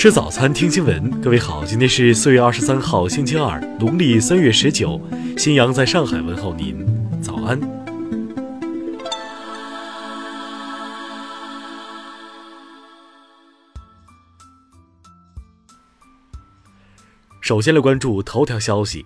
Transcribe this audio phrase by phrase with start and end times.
[0.00, 1.20] 吃早餐，听新闻。
[1.20, 4.98] 各位好，今天是四月二十三号，星期二，农历三月十九。
[5.36, 6.74] 新阳在上海问候您，
[7.20, 7.60] 早安。
[17.42, 19.04] 首先来关注头条消息。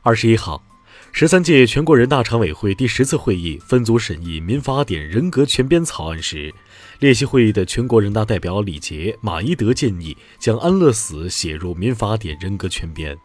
[0.00, 0.62] 二十一号。
[1.10, 6.54] 十三届全国人大常委会第十次会议分组审议民法典人格权编草案时，
[7.00, 13.16] 列席会议的全国人大代表李杰、马一德建议将安乐死写入民法典人格权编。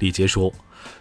[0.00, 0.52] 李杰说：“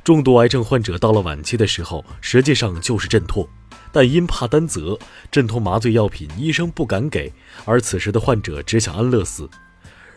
[0.04, 3.48] 重度癌症患者到了晚期的时候，实际上就是阵痛，
[3.92, 5.00] 但因怕担责，
[5.32, 7.34] 镇痛麻醉药品医生不敢给，
[7.66, 9.50] 而此时的患者只想安乐死。”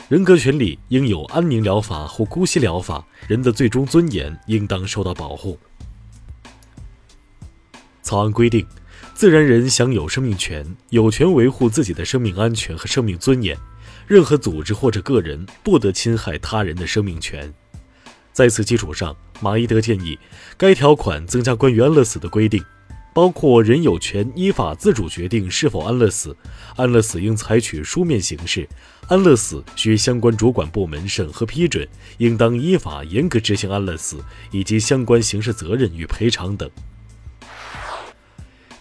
[0.07, 5.59] 人格权利应有安宁疗法或姑息疗法，人的最终尊严应当受到保护。
[8.03, 8.67] 草案规定，
[9.15, 13.57] 自然人享有生命权，有权维护自己的生命安全和生命尊严，
[14.07, 17.53] 任何组织或者个人不得侵害他人的生命权。
[18.31, 20.19] 在此基础上，马伊德建议，
[20.59, 22.63] 该条款增加关于安乐死的规定。
[23.15, 26.37] 包括人有权依法自主决定是否安乐死，
[26.75, 28.69] 安乐死应采取书面形式，
[29.07, 34.19] 安乐死需相关主管部门审核批准，应当依法严格执行安乐死
[34.51, 36.69] 以及相关刑事责任与赔偿等。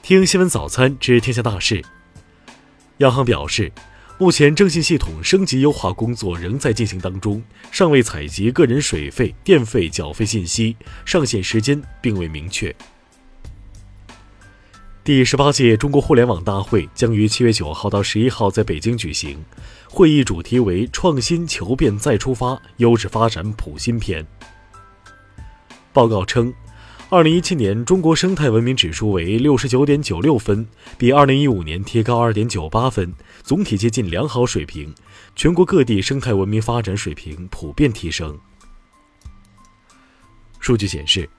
[0.02, 1.84] 听新闻早餐知天下大事。
[2.98, 3.72] 央行表示，
[4.17, 12.76] 目前征信系统升级优化工作仍在进行当中，尚未采集个人水费、电费缴费信息，上线时间并未明确。
[15.03, 19.37] 第十八届中国互联网大会将于七月九号到十一号在北京举行，
[19.89, 24.25] 会议主题为“创新求变再出发，优质发展谱新篇”。
[25.91, 26.53] 报告称，
[27.09, 30.65] 二零一七年中国生态文明指数为六十九点九六分，
[30.97, 34.95] 比二零一五年提高二点九八分，总体接近良好水平。
[35.35, 38.39] 全国各地生态文明发展水平普遍提升。
[40.61, 41.30] 数据显示。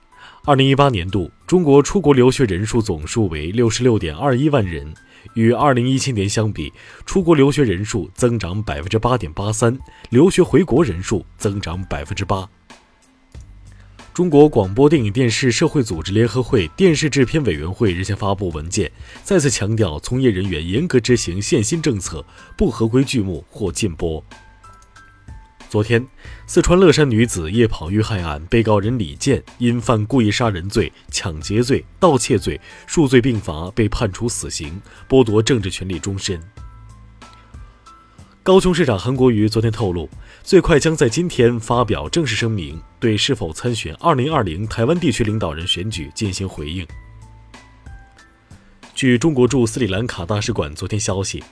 [0.46, 4.92] 二零一八年度，中国出国留学人数总数为六十六点二一万人，
[5.32, 6.70] 与二零一七年相比，
[7.06, 9.78] 出国留学人数增长百分之八点八三，
[10.10, 12.46] 留学回国人数增长百分之八。
[14.12, 22.22] 中国广播电影电视社会组织联合会电视制片委员会日前发布文件，再次强调从业人员严格执行限薪政策，
[22.54, 24.22] 不合规剧目或禁播。
[25.74, 26.06] 昨天，
[26.46, 36.40] 四川乐山女子夜跑遇害案被告人李健因犯故意杀人罪、抢劫罪、盗窃罪数罪并罚，被判处死刑，剥夺政治权利终身。
[38.44, 40.08] 高雄市长韩国瑜昨天透露，
[40.44, 46.86] 最快将在今天发表正式声明，对是否参选2020台湾地区领导人选举进行回应。
[48.94, 51.42] 据中国驻斯里兰卡大使馆昨天消息。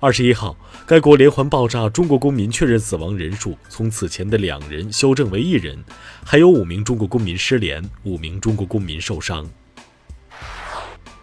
[0.00, 5.76] 二十一号，该国连环爆炸，中国公民确认死亡人数从此前的两人修正为一人，
[6.24, 9.44] 还有五名中国公民失联，五名中国公民受伤。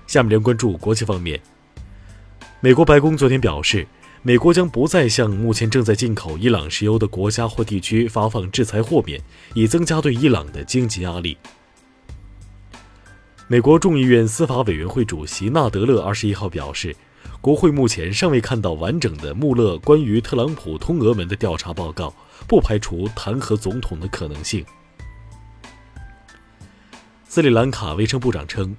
[0.08, 1.40] 下面连关注国际方面。
[2.59, 3.88] 美国白宫昨天表示，
[4.22, 9.22] 美国将不再向目前正在进口伊朗石油的国家或地区发放制裁豁免，
[9.53, 11.38] 以增加对伊朗的经济压力。
[13.47, 16.94] 美国众议院司法委员会主席纳德勒二十一号表示。
[17.41, 22.13] 国会目前尚未看到完整的穆勒关于特朗普通俄门的调查报告，
[22.47, 24.66] 不排除弹劾总统的可能性。
[27.28, 28.75] 斯里兰卡卫生部长称，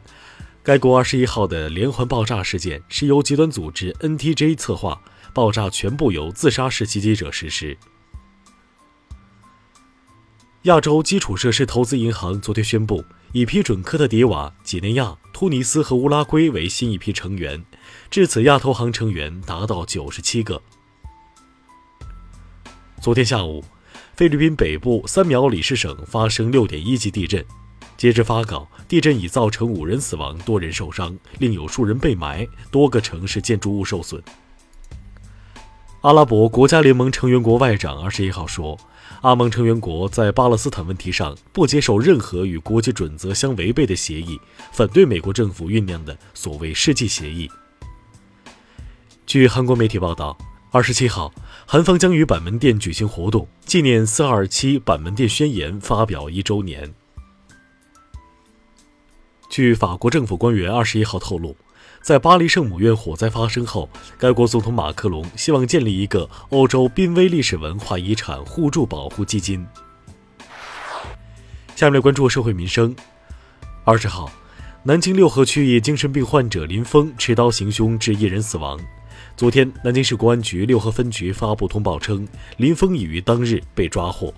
[0.63, 5.01] 该国二十一号的连环爆炸事件是由极端组织 NTJ 策划，
[5.33, 7.77] 爆炸全部由自杀式袭击者实施。
[10.63, 17.65] 亚洲基础设施投资银行昨天宣布，已批准科特迪瓦、几内亚、突尼斯和乌拉圭为新一批成员，
[18.11, 20.61] 至此亚投行成员达到九十七个。
[23.01, 23.65] 昨天下午，
[24.15, 27.45] 菲律宾北部三苗里士省发生六点一级地震，
[27.97, 34.23] 截至发稿，地震已造成五人死亡、多人受伤，另有数人被埋，多个城市建筑物受损。
[36.03, 38.79] 阿拉伯国家联盟成员国外长二十一号说。
[39.23, 44.39] 阿盟成员国在巴勒斯坦问题上不接受任何与国际准则相违背的协议，
[44.73, 47.51] 反对美国政府酝酿的所谓世纪协议。
[49.27, 50.39] 据韩国媒体报道，
[50.71, 51.35] 二十七号，
[51.67, 56.95] 韩方将于板门店举行活动，纪念四二七板门店宣言发表一周年。
[59.51, 61.57] 据法国政府官员二十一号透露。
[62.03, 69.67] 在巴黎圣母院火灾发生后，该国总统马克龙希望建立一个欧洲濒危历史文化遗产互助保护基金。
[71.75, 72.95] 下面关注社会民生。
[73.83, 74.31] 二十号，
[74.85, 78.79] 南京六合区一精神病患者林峰持刀行凶致一人死亡。
[79.37, 82.27] 昨天，南京市公安局六合分局发布通报称，
[82.57, 84.33] 林峰已于当日被抓获。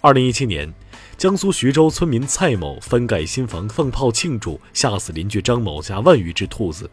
[0.00, 0.72] 二零一七年，
[1.16, 6.90] 江苏徐州村民蔡某翻盖新房放炮庆祝，吓死邻居张某家万余只兔子。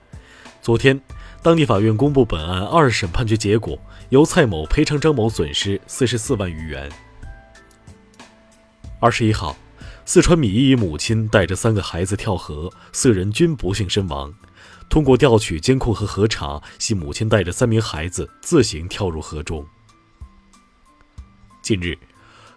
[0.62, 1.00] 昨天，
[1.42, 3.80] 当地法院公布本案二审判决结果，
[4.10, 6.92] 由蔡某赔偿张某损失四十四万余元。
[9.00, 9.56] 二十一号，
[10.04, 14.34] 四川米易母亲带着三个孩子跳河，四人均不幸身亡。
[14.90, 19.64] 通过调取监控和核查，系母亲带着三名孩子自行跳入河中。
[21.62, 21.96] 近日，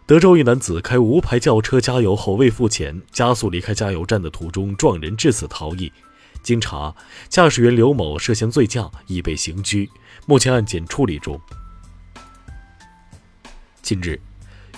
[0.07, 5.93] 德州一男子开无牌轿车加油后未付钱，加速离开加油站的途中撞人致死逃逸。
[6.43, 6.95] 经查，
[7.29, 9.91] 驾驶员刘某涉嫌醉驾，已被刑拘，
[10.27, 11.39] 目前案件处理中。
[13.83, 14.19] 近日，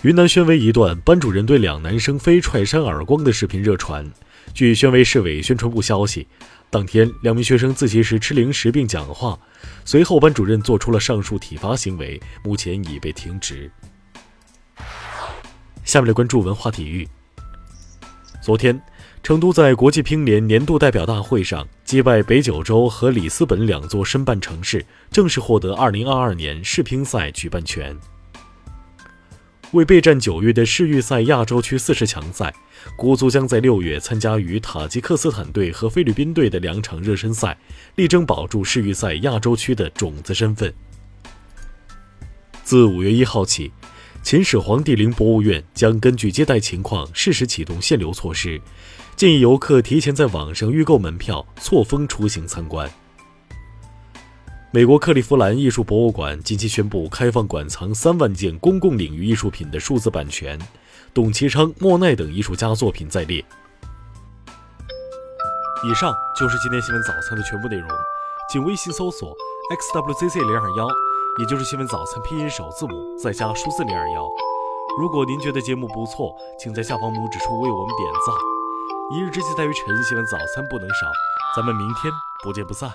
[0.03, 4.11] 云南宣威一段班主任对两男生非踹扇耳光的视频热传。
[4.52, 6.26] 据宣威市委宣传部消息。
[6.70, 9.38] 当天，两名学生自习时吃零食并讲话，
[9.85, 13.70] 随后班主任做出了上述体罚行为，目前已被停职。
[15.85, 17.08] 下面来关注文化体育。
[18.43, 18.81] 昨天，
[19.23, 27.96] 成都在国际乒联年度代表大会上击败北九州和里斯本两座申办城市，正式获得2022年世乒赛举办权。
[29.75, 32.55] 为备战九月的世预赛亚洲区四十强赛，
[32.94, 37.59] 国足将在六月参加与塔吉克斯坦队和菲律宾队的两场热身赛，
[37.97, 40.73] 力争保住世预赛亚洲区的种子身份。
[42.62, 43.73] 自五月一号起，
[44.23, 48.61] 秦始皇帝陵博物院将根据接待情况适时启动限流措施，
[49.17, 52.88] 建议游客提前在网上预购门票，错峰出行参观。
[54.75, 60.59] 美国克利夫兰艺术博物馆近期宣布开放馆藏三万件公共领域艺术品的数字版权，
[61.15, 63.38] 董其昌、莫奈等艺术家作品在列。
[65.85, 67.88] 以上就是今天新闻早餐的全部内容，
[68.50, 69.32] 请微信搜索
[69.71, 70.88] xwzc 零二幺，
[71.38, 74.27] 也就是新闻早餐拼音首字母再加数字零二幺。
[74.99, 78.35] 如果您觉得节目不错，请在下方拇指处为我们点赞。
[79.15, 81.06] 一日之计在于晨，新闻早餐不能少，
[81.55, 82.12] 咱们明天
[82.43, 82.91] 不见不散。